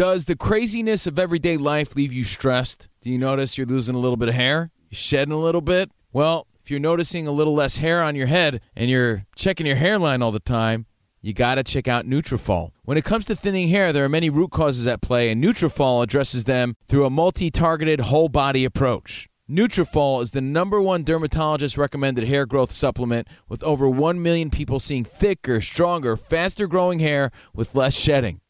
Does 0.00 0.24
the 0.24 0.34
craziness 0.34 1.06
of 1.06 1.18
everyday 1.18 1.58
life 1.58 1.94
leave 1.94 2.10
you 2.10 2.24
stressed? 2.24 2.88
Do 3.02 3.10
you 3.10 3.18
notice 3.18 3.58
you're 3.58 3.66
losing 3.66 3.94
a 3.94 3.98
little 3.98 4.16
bit 4.16 4.30
of 4.30 4.34
hair? 4.34 4.70
You're 4.88 4.96
shedding 4.96 5.34
a 5.34 5.38
little 5.38 5.60
bit? 5.60 5.90
Well, 6.10 6.46
if 6.64 6.70
you're 6.70 6.80
noticing 6.80 7.26
a 7.26 7.32
little 7.32 7.52
less 7.52 7.76
hair 7.76 8.02
on 8.02 8.16
your 8.16 8.26
head 8.26 8.62
and 8.74 8.88
you're 8.88 9.26
checking 9.36 9.66
your 9.66 9.76
hairline 9.76 10.22
all 10.22 10.32
the 10.32 10.40
time, 10.40 10.86
you 11.20 11.34
got 11.34 11.56
to 11.56 11.62
check 11.62 11.86
out 11.86 12.06
Nutrafol. 12.06 12.70
When 12.82 12.96
it 12.96 13.04
comes 13.04 13.26
to 13.26 13.36
thinning 13.36 13.68
hair, 13.68 13.92
there 13.92 14.02
are 14.02 14.08
many 14.08 14.30
root 14.30 14.52
causes 14.52 14.86
at 14.86 15.02
play, 15.02 15.30
and 15.30 15.44
Nutrafol 15.44 16.02
addresses 16.02 16.44
them 16.44 16.76
through 16.88 17.04
a 17.04 17.10
multi-targeted 17.10 18.00
whole 18.00 18.30
body 18.30 18.64
approach. 18.64 19.28
Nutrafol 19.50 20.22
is 20.22 20.30
the 20.30 20.40
number 20.40 20.80
one 20.80 21.02
dermatologist 21.02 21.76
recommended 21.76 22.26
hair 22.28 22.46
growth 22.46 22.70
supplement 22.70 23.28
with 23.48 23.62
over 23.64 23.86
1 23.86 24.22
million 24.22 24.48
people 24.48 24.78
seeing 24.78 25.04
thicker, 25.04 25.60
stronger, 25.60 26.16
faster 26.16 26.68
growing 26.68 27.00
hair 27.00 27.32
with 27.52 27.74
less 27.74 27.92
shedding. 27.92 28.40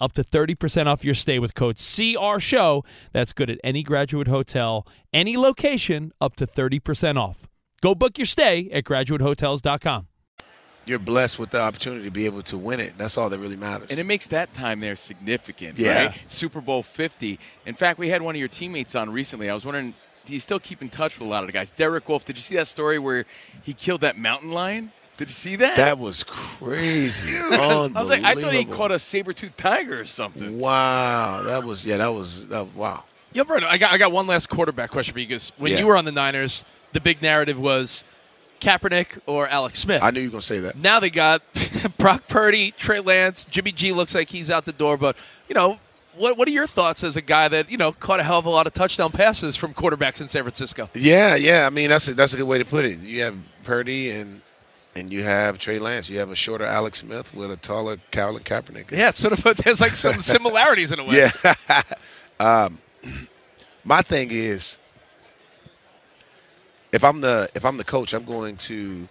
up 0.00 0.12
to 0.12 0.24
30% 0.24 0.86
off 0.86 1.04
your 1.04 1.14
stay 1.14 1.38
with 1.38 1.54
code 1.54 1.76
CR 1.76 2.38
Show. 2.38 2.84
That's 3.12 3.32
good 3.32 3.50
at 3.50 3.58
any 3.64 3.82
graduate 3.82 4.28
hotel, 4.28 4.86
any 5.12 5.36
location, 5.36 6.12
up 6.20 6.36
to 6.36 6.46
30% 6.46 7.16
off. 7.18 7.48
Go 7.80 7.94
book 7.94 8.18
your 8.18 8.26
stay 8.26 8.68
at 8.72 8.84
graduatehotels.com. 8.84 10.08
You're 10.84 10.98
blessed 10.98 11.38
with 11.38 11.50
the 11.50 11.60
opportunity 11.60 12.04
to 12.04 12.10
be 12.10 12.24
able 12.24 12.42
to 12.44 12.56
win 12.56 12.80
it. 12.80 12.94
That's 12.96 13.18
all 13.18 13.28
that 13.28 13.38
really 13.38 13.56
matters. 13.56 13.88
And 13.90 13.98
it 13.98 14.04
makes 14.04 14.26
that 14.28 14.54
time 14.54 14.80
there 14.80 14.96
significant, 14.96 15.78
Yeah. 15.78 16.06
right? 16.06 16.20
Super 16.28 16.62
Bowl 16.62 16.82
50. 16.82 17.38
In 17.66 17.74
fact, 17.74 17.98
we 17.98 18.08
had 18.08 18.22
one 18.22 18.34
of 18.34 18.38
your 18.38 18.48
teammates 18.48 18.94
on 18.94 19.10
recently. 19.10 19.50
I 19.50 19.54
was 19.54 19.66
wondering, 19.66 19.92
do 20.24 20.32
you 20.32 20.40
still 20.40 20.58
keep 20.58 20.80
in 20.80 20.88
touch 20.88 21.18
with 21.18 21.26
a 21.26 21.30
lot 21.30 21.42
of 21.42 21.46
the 21.48 21.52
guys? 21.52 21.70
Derek 21.70 22.08
Wolfe, 22.08 22.24
did 22.24 22.36
you 22.36 22.42
see 22.42 22.56
that 22.56 22.68
story 22.68 22.98
where 22.98 23.26
he 23.62 23.74
killed 23.74 24.00
that 24.00 24.16
mountain 24.16 24.50
lion? 24.50 24.90
Did 25.18 25.28
you 25.28 25.34
see 25.34 25.56
that? 25.56 25.76
that 25.76 25.98
was 25.98 26.24
crazy. 26.24 27.36
I 27.38 27.88
was 27.94 28.08
like, 28.08 28.22
I 28.24 28.34
thought 28.34 28.54
he 28.54 28.64
caught 28.64 28.92
a 28.92 28.98
saber-tooth 28.98 29.56
tiger 29.56 30.00
or 30.00 30.04
something. 30.06 30.58
Wow, 30.58 31.42
that 31.42 31.64
was 31.64 31.84
yeah, 31.84 31.98
that 31.98 32.08
was 32.14 32.48
that, 32.48 32.74
wow. 32.74 33.04
Yeah, 33.32 33.42
Vernon, 33.42 33.68
I 33.70 33.76
got, 33.78 33.92
I 33.92 33.98
got 33.98 34.10
one 34.12 34.26
last 34.26 34.48
quarterback 34.48 34.90
question 34.90 35.12
for 35.12 35.20
you 35.20 35.26
because 35.26 35.52
when 35.58 35.72
Yeah. 35.72 35.80
you 35.80 35.86
were 35.86 35.96
on 35.96 36.04
the 36.06 36.12
Niners, 36.12 36.64
the 36.94 37.00
big 37.00 37.20
narrative 37.20 37.58
was 37.60 38.02
Kaepernick 38.60 39.18
or 39.26 39.46
Alex 39.48 39.80
Smith. 39.80 40.02
I 40.02 40.10
knew 40.10 40.20
you 40.20 40.28
were 40.28 40.32
gonna 40.32 40.42
say 40.42 40.60
that. 40.60 40.76
Now 40.76 40.98
they 41.00 41.10
got 41.10 41.42
Brock 41.98 42.26
Purdy, 42.28 42.70
Trey 42.72 43.00
Lance, 43.00 43.44
Jimmy 43.44 43.72
G 43.72 43.92
looks 43.92 44.14
like 44.14 44.30
he's 44.30 44.50
out 44.50 44.64
the 44.64 44.72
door, 44.72 44.96
but 44.96 45.16
you 45.48 45.54
know, 45.54 45.78
what 46.16 46.36
what 46.38 46.48
are 46.48 46.52
your 46.52 46.66
thoughts 46.66 47.04
as 47.04 47.16
a 47.16 47.20
guy 47.22 47.48
that, 47.48 47.70
you 47.70 47.76
know, 47.76 47.92
caught 47.92 48.18
a 48.20 48.22
hell 48.24 48.38
of 48.38 48.46
a 48.46 48.50
lot 48.50 48.66
of 48.66 48.72
touchdown 48.72 49.12
passes 49.12 49.56
from 49.56 49.74
quarterbacks 49.74 50.20
in 50.20 50.26
San 50.28 50.42
Francisco? 50.42 50.88
Yeah, 50.94 51.34
yeah. 51.36 51.66
I 51.66 51.70
mean, 51.70 51.88
that's 51.90 52.08
a, 52.08 52.14
that's 52.14 52.32
a 52.34 52.36
good 52.36 52.46
way 52.48 52.58
to 52.58 52.64
put 52.64 52.84
it. 52.84 52.98
You 53.00 53.22
have 53.22 53.36
Purdy 53.62 54.10
and 54.10 54.40
and 54.96 55.12
you 55.12 55.22
have 55.22 55.58
Trey 55.58 55.78
Lance. 55.78 56.08
You 56.08 56.18
have 56.18 56.30
a 56.30 56.36
shorter 56.36 56.64
Alex 56.64 57.00
Smith 57.00 57.32
with 57.34 57.50
a 57.50 57.56
taller 57.56 57.98
Colin 58.10 58.42
Kaepernick. 58.42 58.90
Yeah, 58.90 59.10
it's 59.10 59.18
sort 59.18 59.32
of 59.32 59.56
there's 59.58 59.80
like 59.80 59.96
some 59.96 60.20
similarities 60.20 60.92
in 60.92 60.98
a 60.98 61.04
way. 61.04 61.30
Yeah. 61.44 61.82
um, 62.40 62.78
my 63.84 64.02
thing 64.02 64.28
is, 64.30 64.78
if 66.92 67.04
I'm 67.04 67.20
the 67.20 67.48
if 67.54 67.64
I'm 67.64 67.76
the 67.76 67.84
coach, 67.84 68.12
I'm 68.12 68.24
going 68.24 68.56
to. 68.58 69.08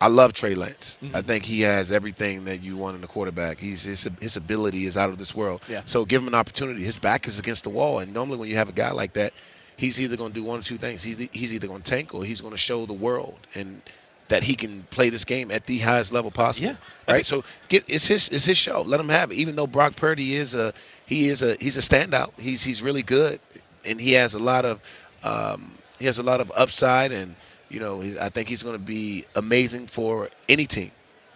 I 0.00 0.06
love 0.06 0.32
Trey 0.32 0.54
Lance. 0.54 0.96
Mm-hmm. 1.02 1.16
I 1.16 1.22
think 1.22 1.44
he 1.44 1.62
has 1.62 1.90
everything 1.90 2.44
that 2.44 2.62
you 2.62 2.76
want 2.76 2.96
in 2.96 3.02
a 3.02 3.08
quarterback. 3.08 3.58
He's 3.58 3.82
his 3.82 4.08
his 4.20 4.36
ability 4.36 4.84
is 4.84 4.96
out 4.96 5.10
of 5.10 5.18
this 5.18 5.34
world. 5.34 5.60
Yeah. 5.68 5.82
So 5.86 6.04
give 6.04 6.22
him 6.22 6.28
an 6.28 6.36
opportunity. 6.36 6.84
His 6.84 7.00
back 7.00 7.26
is 7.26 7.38
against 7.40 7.64
the 7.64 7.70
wall, 7.70 7.98
and 7.98 8.14
normally 8.14 8.38
when 8.38 8.48
you 8.48 8.56
have 8.56 8.68
a 8.68 8.72
guy 8.72 8.92
like 8.92 9.14
that, 9.14 9.32
he's 9.76 10.00
either 10.00 10.16
going 10.16 10.30
to 10.30 10.34
do 10.34 10.44
one 10.44 10.60
or 10.60 10.62
two 10.62 10.78
things. 10.78 11.02
He's 11.02 11.28
he's 11.32 11.52
either 11.52 11.66
going 11.66 11.82
to 11.82 11.90
tank 11.90 12.14
or 12.14 12.24
he's 12.24 12.40
going 12.40 12.52
to 12.52 12.58
show 12.58 12.86
the 12.86 12.94
world 12.94 13.40
and 13.56 13.82
that 14.28 14.42
he 14.42 14.54
can 14.54 14.82
play 14.90 15.08
this 15.10 15.24
game 15.24 15.50
at 15.50 15.66
the 15.66 15.78
highest 15.78 16.12
level 16.12 16.30
possible. 16.30 16.68
Yeah. 16.68 16.76
Right. 17.06 17.26
So 17.26 17.44
get 17.68 17.84
it's 17.88 18.06
his 18.06 18.28
it's 18.28 18.44
his 18.44 18.58
show. 18.58 18.82
Let 18.82 19.00
him 19.00 19.08
have 19.08 19.32
it. 19.32 19.36
Even 19.36 19.56
though 19.56 19.66
Brock 19.66 19.96
Purdy 19.96 20.36
is 20.36 20.54
a 20.54 20.72
he 21.06 21.28
is 21.28 21.42
a 21.42 21.56
he's 21.56 21.76
a 21.76 21.80
standout. 21.80 22.32
He's 22.38 22.62
he's 22.62 22.82
really 22.82 23.02
good, 23.02 23.40
and 23.84 24.00
he 24.00 24.12
has 24.12 24.34
a 24.34 24.38
lot 24.38 24.64
of 24.64 24.80
um, 25.24 25.72
he 25.98 26.06
has 26.06 26.18
a 26.18 26.22
lot 26.22 26.40
of 26.40 26.52
upside, 26.54 27.12
and 27.12 27.34
you 27.70 27.80
know 27.80 28.02
I 28.20 28.28
think 28.28 28.48
he's 28.48 28.62
going 28.62 28.76
to 28.76 28.84
be 28.84 29.24
amazing 29.34 29.86
for 29.86 30.28
any 30.48 30.66
team. 30.66 30.90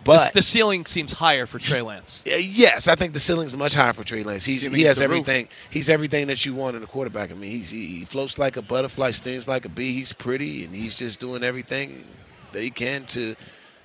But 0.05 0.33
the 0.33 0.43
ceiling 0.43 0.85
seems 0.85 1.13
higher 1.13 1.47
for 1.47 1.61
Trey 1.61 1.81
Lance. 1.81 2.25
Yes, 2.27 2.89
I 2.89 2.97
think 2.97 3.15
the 3.15 3.21
ceiling's 3.21 3.55
much 3.55 3.75
higher 3.75 3.93
for 3.93 4.03
Trey 4.03 4.25
Lance. 4.25 4.45
He's, 4.45 4.63
he 4.63 4.83
has 4.83 4.99
the 4.99 5.09
roof. 5.09 5.21
everything. 5.21 5.49
He's 5.71 5.89
everything 5.89 6.27
that 6.27 6.45
you 6.45 6.55
want 6.55 6.77
in 6.77 6.83
a 6.83 6.89
quarterback. 6.89 7.31
I 7.31 7.35
mean, 7.35 7.51
he's, 7.51 7.71
he, 7.71 7.87
he 7.87 8.05
floats 8.05 8.37
like 8.37 8.57
a 8.57 8.63
butterfly, 8.63 9.13
stings 9.13 9.47
like 9.47 9.65
a 9.65 9.69
bee. 9.69 9.93
He's 9.93 10.13
pretty, 10.13 10.65
and 10.65 10.75
he's 10.75 10.99
just 10.99 11.21
doing 11.21 11.45
everything 11.45 12.05
that 12.53 12.63
he 12.63 12.71
can 12.71 13.05
to 13.07 13.35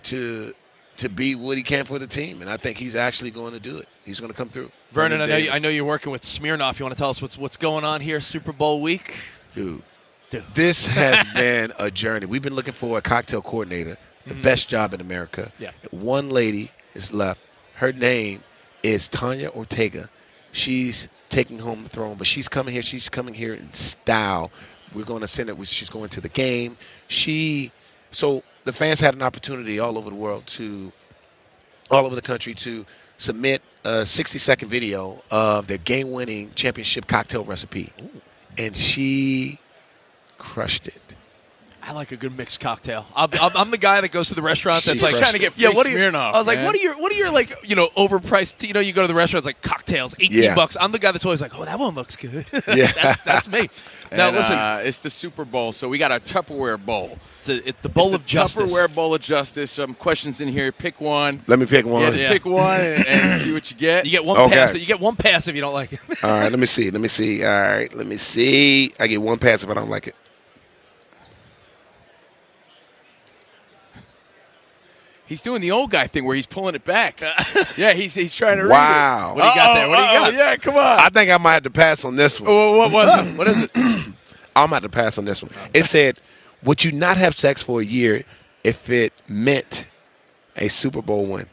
to 0.03 0.53
to 0.97 1.09
be 1.09 1.35
what 1.35 1.57
he 1.57 1.63
can 1.63 1.85
for 1.85 1.99
the 1.99 2.07
team. 2.07 2.41
And 2.41 2.49
I 2.49 2.57
think 2.57 2.77
he's 2.77 2.95
actually 2.95 3.31
going 3.31 3.53
to 3.53 3.59
do 3.59 3.77
it. 3.77 3.87
He's 4.03 4.19
going 4.19 4.31
to 4.31 4.37
come 4.37 4.49
through, 4.49 4.71
Vernon, 4.91 5.21
I 5.21 5.25
know 5.27 5.37
you, 5.37 5.51
I 5.51 5.59
know 5.59 5.69
you're 5.69 5.85
working 5.85 6.11
with 6.11 6.23
Smirnoff. 6.23 6.79
You 6.79 6.85
want 6.85 6.95
to 6.95 6.99
tell 6.99 7.09
us 7.09 7.21
what's 7.21 7.37
what's 7.37 7.57
going 7.57 7.83
on 7.83 8.01
here 8.01 8.19
Super 8.19 8.51
Bowl 8.51 8.81
week? 8.81 9.15
dude. 9.57 9.83
Dude. 10.29 10.43
This 10.53 10.87
has 11.01 11.25
been 11.33 11.73
a 11.79 11.89
journey. 11.89 12.25
We've 12.25 12.41
been 12.41 12.55
looking 12.55 12.73
for 12.73 12.97
a 12.97 13.01
cocktail 13.01 13.41
coordinator, 13.41 13.97
the 14.25 14.33
mm-hmm. 14.33 14.41
best 14.41 14.69
job 14.69 14.93
in 14.93 15.01
America. 15.01 15.51
Yeah. 15.59 15.71
One 15.91 16.29
lady 16.29 16.71
is 16.93 17.11
left. 17.11 17.41
Her 17.75 17.91
name 17.91 18.43
is 18.83 19.07
Tanya 19.07 19.49
Ortega. 19.49 20.09
She's 20.51 21.07
taking 21.29 21.59
home 21.59 21.83
the 21.83 21.89
throne, 21.89 22.17
but 22.17 22.27
she's 22.27 22.47
coming 22.47 22.73
here. 22.73 22.81
She's 22.81 23.09
coming 23.09 23.33
here 23.33 23.53
in 23.53 23.73
style. 23.73 24.51
We're 24.93 25.05
going 25.05 25.21
to 25.21 25.27
send 25.27 25.49
it. 25.49 25.67
She's 25.67 25.89
going 25.89 26.09
to 26.09 26.21
the 26.21 26.29
game. 26.29 26.77
She, 27.07 27.71
so 28.11 28.43
the 28.65 28.73
fans 28.73 28.99
had 28.99 29.13
an 29.13 29.21
opportunity 29.21 29.79
all 29.79 29.97
over 29.97 30.09
the 30.09 30.15
world 30.15 30.45
to, 30.47 30.91
all 31.89 32.05
over 32.05 32.15
the 32.15 32.21
country 32.21 32.53
to 32.55 32.85
submit 33.17 33.61
a 33.83 34.05
60 34.05 34.37
second 34.37 34.69
video 34.69 35.23
of 35.31 35.67
their 35.67 35.77
game 35.77 36.11
winning 36.11 36.51
championship 36.55 37.07
cocktail 37.07 37.43
recipe. 37.43 37.93
And 38.57 38.75
she 38.75 39.59
crushed 40.37 40.87
it. 40.87 41.01
I 41.87 41.93
like 41.93 42.11
a 42.11 42.17
good 42.17 42.35
mixed 42.35 42.59
cocktail. 42.59 43.05
I'm, 43.15 43.29
I'm, 43.39 43.51
I'm 43.55 43.71
the 43.71 43.77
guy 43.77 44.01
that 44.01 44.09
goes 44.09 44.27
to 44.27 44.35
the 44.35 44.41
restaurant 44.41 44.83
that's 44.83 44.95
She's 44.95 45.03
like 45.03 45.15
trying 45.15 45.31
to 45.33 45.39
get 45.39 45.57
yeah. 45.57 45.69
free 45.69 45.77
What 45.77 45.87
are 45.87 45.91
you, 45.91 45.97
Smirnoff, 45.97 46.33
I 46.33 46.37
was 46.37 46.45
like, 46.45 46.59
what 46.65 46.75
are 46.75 46.79
your 46.79 46.97
what 46.97 47.13
are 47.13 47.15
your 47.15 47.31
like 47.31 47.53
you 47.63 47.75
know 47.77 47.87
overpriced? 47.95 48.67
You 48.67 48.73
know, 48.73 48.81
you 48.81 48.91
go 48.91 49.03
to 49.03 49.07
the 49.07 49.13
restaurant, 49.13 49.45
it's 49.45 49.45
like 49.45 49.61
cocktails, 49.61 50.13
eighteen 50.19 50.43
Yeah. 50.43 50.55
bucks. 50.55 50.75
I'm 50.77 50.91
the 50.91 50.99
guy 50.99 51.13
that's 51.13 51.23
always 51.23 51.39
like, 51.39 51.57
oh, 51.57 51.63
that 51.63 51.79
one 51.79 51.95
looks 51.95 52.17
good. 52.17 52.45
Yeah. 52.67 52.91
that's, 52.91 53.23
that's 53.23 53.47
me. 53.47 53.69
Now 54.11 54.27
And, 54.27 54.35
listen, 54.37 54.55
uh, 54.57 54.81
it's 54.83 54.97
the 54.99 55.09
Super 55.09 55.45
Bowl, 55.45 55.71
so 55.71 55.87
we 55.89 55.97
got 55.97 56.11
a 56.11 56.15
Tupperware 56.19 56.83
bowl. 56.83 57.17
it's, 57.37 57.49
a, 57.49 57.67
it's 57.67 57.81
the 57.81 57.89
bowl 57.89 58.07
It's 58.07 58.15
of 58.15 58.21
the 58.23 58.27
justice. 58.27 58.71
Tupperware 58.73 58.93
bowl 58.93 59.13
of 59.15 59.21
justice. 59.21 59.71
Some 59.71 59.93
questions 59.93 60.41
in 60.41 60.47
here. 60.47 60.71
Pick 60.71 60.99
one. 61.01 61.41
Let 61.47 61.59
me 61.59 61.65
pick 61.65 61.85
one. 61.85 62.01
Yeah, 62.01 62.09
just 62.11 62.23
Yeah. 62.23 62.31
pick 62.31 62.45
one 62.45 62.79
and, 62.81 63.05
and 63.07 63.41
see 63.43 63.53
what 63.53 63.69
you 63.71 63.77
get. 63.77 64.05
You 64.05 64.11
get 64.11 64.25
one 64.25 64.37
Okay. 64.37 64.55
pass. 64.55 64.75
You 64.75 64.85
get 64.85 64.99
one 64.99 65.15
pass 65.15 65.47
if 65.47 65.55
you 65.55 65.61
don't 65.61 65.73
like 65.73 65.93
it. 65.93 65.99
All 66.23 66.31
right, 66.31 66.51
let 66.51 66.59
me 66.59 66.65
see. 66.65 66.89
Let 66.91 67.01
me 67.01 67.07
see. 67.07 67.43
All 67.45 67.51
right, 67.51 67.93
let 67.93 68.05
me 68.07 68.17
see. 68.17 68.91
I 68.99 69.07
get 69.07 69.21
one 69.21 69.37
pass 69.37 69.63
if 69.63 69.69
I 69.69 69.73
don't 69.73 69.89
like 69.89 70.07
it. 70.07 70.15
He's 75.27 75.41
doing 75.41 75.61
the 75.61 75.71
old 75.71 75.91
guy 75.91 76.07
thing 76.07 76.25
where 76.25 76.35
he's 76.35 76.45
pulling 76.45 76.73
it 76.75 76.85
back. 76.85 77.21
Uh, 77.21 77.33
yeah, 77.77 77.93
he's 77.93 78.13
he's 78.15 78.33
trying 78.35 78.57
to 78.57 78.63
read 78.63 78.69
Wow. 78.71 79.31
it. 79.33 79.35
What 79.37 79.43
do 79.43 79.49
you 79.49 79.55
got 79.55 79.73
there? 79.75 79.89
What 79.89 79.95
do 79.97 80.01
you 80.03 80.07
got? 80.19 80.33
Yeah, 80.33 80.55
come 80.57 80.75
on. 80.75 80.99
I 80.99 81.09
think 81.09 81.29
I 81.31 81.37
might 81.37 81.53
have 81.53 81.63
to 81.63 81.69
pass 81.69 82.05
on 82.05 82.15
this 82.15 82.39
one. 82.39 82.49
What 82.77 82.91
was 82.91 83.27
it? 83.27 83.37
What 83.37 83.47
is 83.47 83.61
it? 83.63 83.71
I'm 84.55 84.69
about 84.69 84.81
to 84.83 84.89
pass 84.89 85.17
on 85.17 85.25
this 85.25 85.43
one. 85.43 85.51
It 85.73 85.83
said, 85.83 86.17
"Would 86.63 86.83
you 86.83 86.91
not 86.91 87.17
have 87.17 87.35
sex 87.35 87.61
for 87.61 87.81
a 87.81 87.85
year 87.85 88.23
if 88.63 88.89
it 88.89 89.13
meant 89.27 89.87
a 90.55 90.67
Super 90.69 91.01
Bowl 91.01 91.25
win?" 91.25 91.45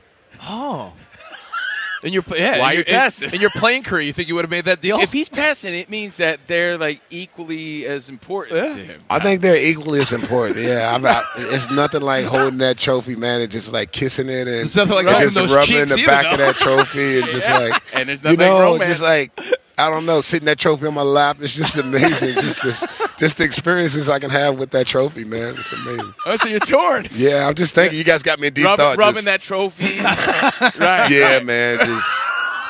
And 2.04 2.12
you're 2.12 2.22
yeah. 2.36 2.58
Why 2.58 2.72
in 2.72 2.78
you 2.78 2.84
your- 2.84 2.94
in- 2.94 3.00
passing? 3.00 3.34
In 3.34 3.40
your 3.40 3.50
playing 3.50 3.82
career, 3.82 4.02
you 4.02 4.12
think 4.12 4.28
you 4.28 4.34
would 4.34 4.44
have 4.44 4.50
made 4.50 4.66
that 4.66 4.80
deal? 4.82 4.98
if 5.00 5.10
he's 5.10 5.28
passing, 5.30 5.74
it 5.74 5.88
means 5.88 6.18
that 6.18 6.38
they're 6.46 6.76
like 6.76 7.00
equally 7.10 7.86
as 7.86 8.08
important 8.10 8.56
Yeah. 8.58 8.74
to 8.76 8.84
him. 8.84 9.00
I 9.08 9.18
think 9.20 9.40
they're 9.40 9.56
equally 9.56 10.00
as 10.00 10.12
important. 10.12 10.58
Yeah, 10.58 10.94
I'm 10.94 11.04
out. 11.06 11.24
It's 11.36 11.70
nothing 11.70 12.02
like 12.02 12.26
holding 12.26 12.58
that 12.58 12.76
trophy, 12.78 13.16
man, 13.16 13.40
and 13.40 13.50
just 13.50 13.72
like 13.72 13.90
kissing 13.90 14.28
it 14.28 14.40
and, 14.40 14.48
There's 14.48 14.76
nothing 14.76 14.94
like 14.96 15.06
and 15.06 15.14
rubbing 15.14 15.30
just 15.30 15.54
rubbing 15.54 15.76
in 15.76 15.88
cheeks 15.88 15.94
the 15.94 15.98
either, 16.02 16.06
back 16.06 16.26
of 16.32 16.38
that 16.38 16.54
trophy 16.56 17.20
and 17.20 17.30
just 17.30 17.48
like 17.60 17.82
And 17.94 18.08
there's 18.08 18.22
nothing 18.22 18.38
like 18.38 18.48
know, 18.48 18.60
romance. 18.60 18.90
just 18.90 19.02
like 19.02 19.40
I 19.76 19.90
don't 19.90 20.06
know, 20.06 20.20
sitting 20.20 20.46
that 20.46 20.58
trophy 20.58 20.86
on 20.86 20.94
my 20.94 21.02
lap. 21.02 21.38
It's 21.40 21.54
just 21.54 21.76
amazing. 21.76 22.34
just 22.34 22.62
this, 22.62 22.86
just 23.18 23.38
the 23.38 23.44
experiences 23.44 24.08
I 24.08 24.18
can 24.20 24.30
have 24.30 24.56
with 24.58 24.70
that 24.70 24.86
trophy, 24.86 25.24
man. 25.24 25.54
It's 25.54 25.72
amazing. 25.72 26.12
Oh, 26.26 26.36
so 26.36 26.48
you're 26.48 26.60
torn. 26.60 27.08
Yeah, 27.12 27.48
I'm 27.48 27.54
just 27.54 27.74
thinking. 27.74 27.98
You 27.98 28.04
guys 28.04 28.22
got 28.22 28.38
me 28.40 28.46
in 28.48 28.54
deep 28.54 28.66
Rub, 28.66 28.78
thought. 28.78 28.96
rubbing 28.96 29.24
just- 29.24 29.26
that 29.26 29.40
trophy. 29.40 29.98
right. 30.78 31.10
Yeah, 31.10 31.40
man. 31.40 31.78
Just 31.78 32.08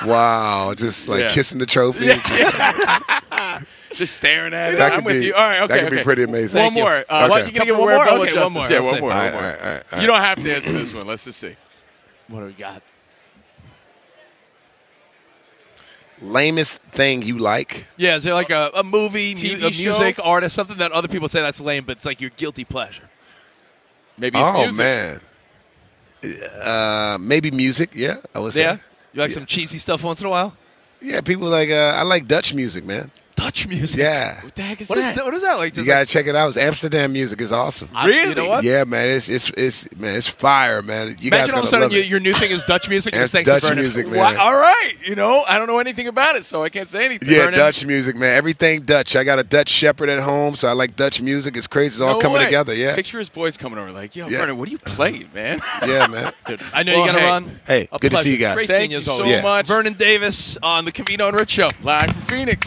wow. 0.06 0.73
Just 0.75 1.08
like 1.08 1.20
Yeah. 1.23 1.28
kissing 1.28 1.58
the 1.58 1.66
trophy. 1.66 2.06
Just- 2.14 3.64
Just 3.99 4.16
staring 4.16 4.52
at 4.54 4.73
it. 4.75 4.78
that 4.78 4.92
I'm 4.92 4.99
could 4.99 5.04
with 5.06 5.20
be. 5.20 5.26
you. 5.26 5.34
All 5.34 5.40
right, 5.46 5.62
okay. 5.62 5.75
That 5.75 5.78
could 5.84 5.87
okay. 5.92 5.96
be 5.99 6.02
pretty 6.02 6.23
amazing. 6.25 6.58
One 6.61 6.70
Thank 6.73 6.76
you. 6.78 6.82
more. 6.82 7.04
Uh, 7.08 7.25
Okay. 7.25 7.28
what- 7.28 7.46
You 7.46 7.52
gonna 7.52 7.64
get 7.66 7.73
one 7.78 7.80
more? 7.80 8.08
Okay, 8.08 8.16
one 8.18 8.26
justice. 8.28 8.50
more. 8.52 8.68
Yeah, 8.70 8.80
one 8.80 9.00
more. 9.00 9.12
All 9.12 9.18
all 9.18 9.25
right, 9.32 9.34
all 9.62 9.73
right, 9.92 10.00
You 10.00 10.06
don't 10.08 10.20
have 10.20 10.42
to 10.42 10.54
answer 10.54 10.73
this 10.73 10.92
one. 10.92 11.06
Let's 11.06 11.25
just 11.25 11.38
see. 11.38 11.54
What 12.28 12.40
do 12.40 12.46
we 12.46 12.52
got? 12.54 12.82
Lamest 16.24 16.78
thing 16.92 17.22
you 17.22 17.38
like? 17.38 17.86
Yeah, 17.96 18.16
is 18.16 18.22
there 18.24 18.34
like 18.34 18.50
a, 18.50 18.70
a 18.74 18.82
movie, 18.82 19.34
mu- 19.34 19.66
a 19.66 19.70
music, 19.70 20.16
show? 20.16 20.22
artist, 20.22 20.54
something 20.54 20.78
that 20.78 20.92
other 20.92 21.08
people 21.08 21.28
say 21.28 21.40
that's 21.40 21.60
lame, 21.60 21.84
but 21.84 21.96
it's 21.98 22.06
like 22.06 22.20
your 22.20 22.30
guilty 22.30 22.64
pleasure? 22.64 23.08
Maybe 24.16 24.38
it's 24.38 24.48
oh 24.48 24.62
music. 24.62 24.78
man, 24.78 25.20
Uh, 26.62 27.18
maybe 27.20 27.50
music. 27.50 27.90
Yeah, 27.94 28.16
I 28.34 28.38
would 28.38 28.52
say. 28.52 28.62
Yeah. 28.62 28.76
You 29.12 29.20
like 29.20 29.30
Yeah. 29.30 29.34
some 29.34 29.46
cheesy 29.46 29.78
stuff 29.78 30.02
once 30.02 30.20
in 30.20 30.26
a 30.26 30.30
while? 30.30 30.56
Yeah, 31.00 31.20
people 31.20 31.48
like. 31.48 31.70
Uh, 31.70 31.92
I 31.96 32.02
like 32.02 32.26
Dutch 32.26 32.54
music, 32.54 32.84
man. 32.84 33.10
Dutch 33.54 33.68
music. 33.68 34.00
Yeah, 34.00 34.40
What 34.42 34.54
the 34.56 34.62
heck 34.62 34.80
is 34.80 34.88
What 34.88 34.99
is 34.99 35.04
that? 35.04 35.14
that? 35.14 35.25
What 35.25 35.32
is 35.34 35.42
that 35.42 35.54
like? 35.58 35.66
you 35.66 35.70
Just 35.76 35.87
gotta 35.87 36.00
like, 36.00 36.08
check 36.08 36.26
it 36.26 36.34
out. 36.34 36.49
It's 36.49 36.56
Amsterdam 36.56 37.12
music 37.12 37.40
is 37.40 37.52
awesome. 37.52 37.88
I- 37.94 38.08
You 38.08 38.34
know 38.34 38.46
what? 38.49 38.64
Yeah, 38.64 38.82
man, 38.82 39.08
it's 39.16 39.28
it's 39.28 39.49
it's 39.50 39.88
man, 39.96 40.16
it's 40.16 40.26
fire, 40.26 40.82
man. 40.82 41.16
You 41.20 41.30
guys 41.30 41.50
Imagine 41.50 41.54
all 41.54 41.61
of 41.61 41.64
a 41.66 41.68
sudden 41.68 41.82
love 41.88 41.92
you, 41.92 42.02
your 42.02 42.18
new 42.18 42.34
thing 42.34 42.50
is 42.50 42.64
Dutch 42.64 42.88
music. 42.88 43.14
and 43.14 43.23
That's 43.23 43.30
thanks 43.32 43.49
Dutch 43.49 43.62
to 43.62 43.76
music, 43.76 44.08
man. 44.08 44.18
Why- 44.18 44.34
all 44.34 44.54
right, 44.56 44.94
you 45.06 45.14
know, 45.14 45.44
I 45.46 45.58
don't 45.58 45.68
know 45.68 45.78
anything 45.78 46.08
about 46.08 46.34
it, 46.34 46.44
so 46.44 46.64
I 46.64 46.68
can't 46.68 46.88
say 46.88 47.04
anything. 47.04 47.28
Yeah, 47.30 47.44
Vernon. 47.44 47.61
Dutch 47.61 47.84
music, 47.87 48.16
man. 48.16 48.34
Everything 48.34 48.80
Dutch. 48.80 49.14
I 49.14 49.23
got 49.23 49.38
a 49.38 49.44
Dutch 49.44 49.68
shepherd 49.68 50.08
at 50.08 50.18
home, 50.20 50.56
so 50.56 50.66
I 50.66 50.73
like 50.73 50.96
Dutch 50.96 51.23
music. 51.23 51.56
It's 51.56 51.68
crazy. 51.68 51.94
It's 51.94 52.00
all 52.02 52.14
No 52.14 52.18
coming 52.18 52.38
way. 52.38 52.44
together. 52.46 52.75
Yeah, 52.75 52.96
Picture 52.96 53.20
his 53.20 53.28
boys 53.28 53.56
coming 53.56 53.78
over, 53.78 53.92
like, 53.92 54.16
yo, 54.16 54.26
Yeah. 54.26 54.40
Vernon, 54.40 54.58
what 54.58 54.66
are 54.66 54.73
you 54.73 54.78
playing, 54.78 55.28
man? 55.32 55.61
yeah, 55.87 56.08
man. 56.08 56.32
Dude, 56.46 56.61
I 56.73 56.82
know 56.82 56.92
Well, 56.94 57.06
you 57.06 57.12
got 57.12 57.18
to 57.18 57.20
hey. 57.20 57.26
run. 57.30 57.61
Hey, 57.68 57.88
A 57.92 57.99
good 58.00 58.11
to 58.11 58.18
see 58.18 58.32
you 58.32 58.38
guys. 58.38 58.54
Great 58.56 58.66
Thank 58.66 58.80
seeing 58.80 58.90
you 58.90 59.00
so 59.00 59.42
much. 59.42 59.66
Vernon 59.66 59.92
Davis 59.92 60.58
on 60.61 60.84
the 60.87 60.90
Covino 60.90 61.28
and 61.28 61.38
Rich 61.38 61.50
Show. 61.50 61.68
Live 61.82 62.11
from 62.11 62.23
Phoenix. 62.23 62.66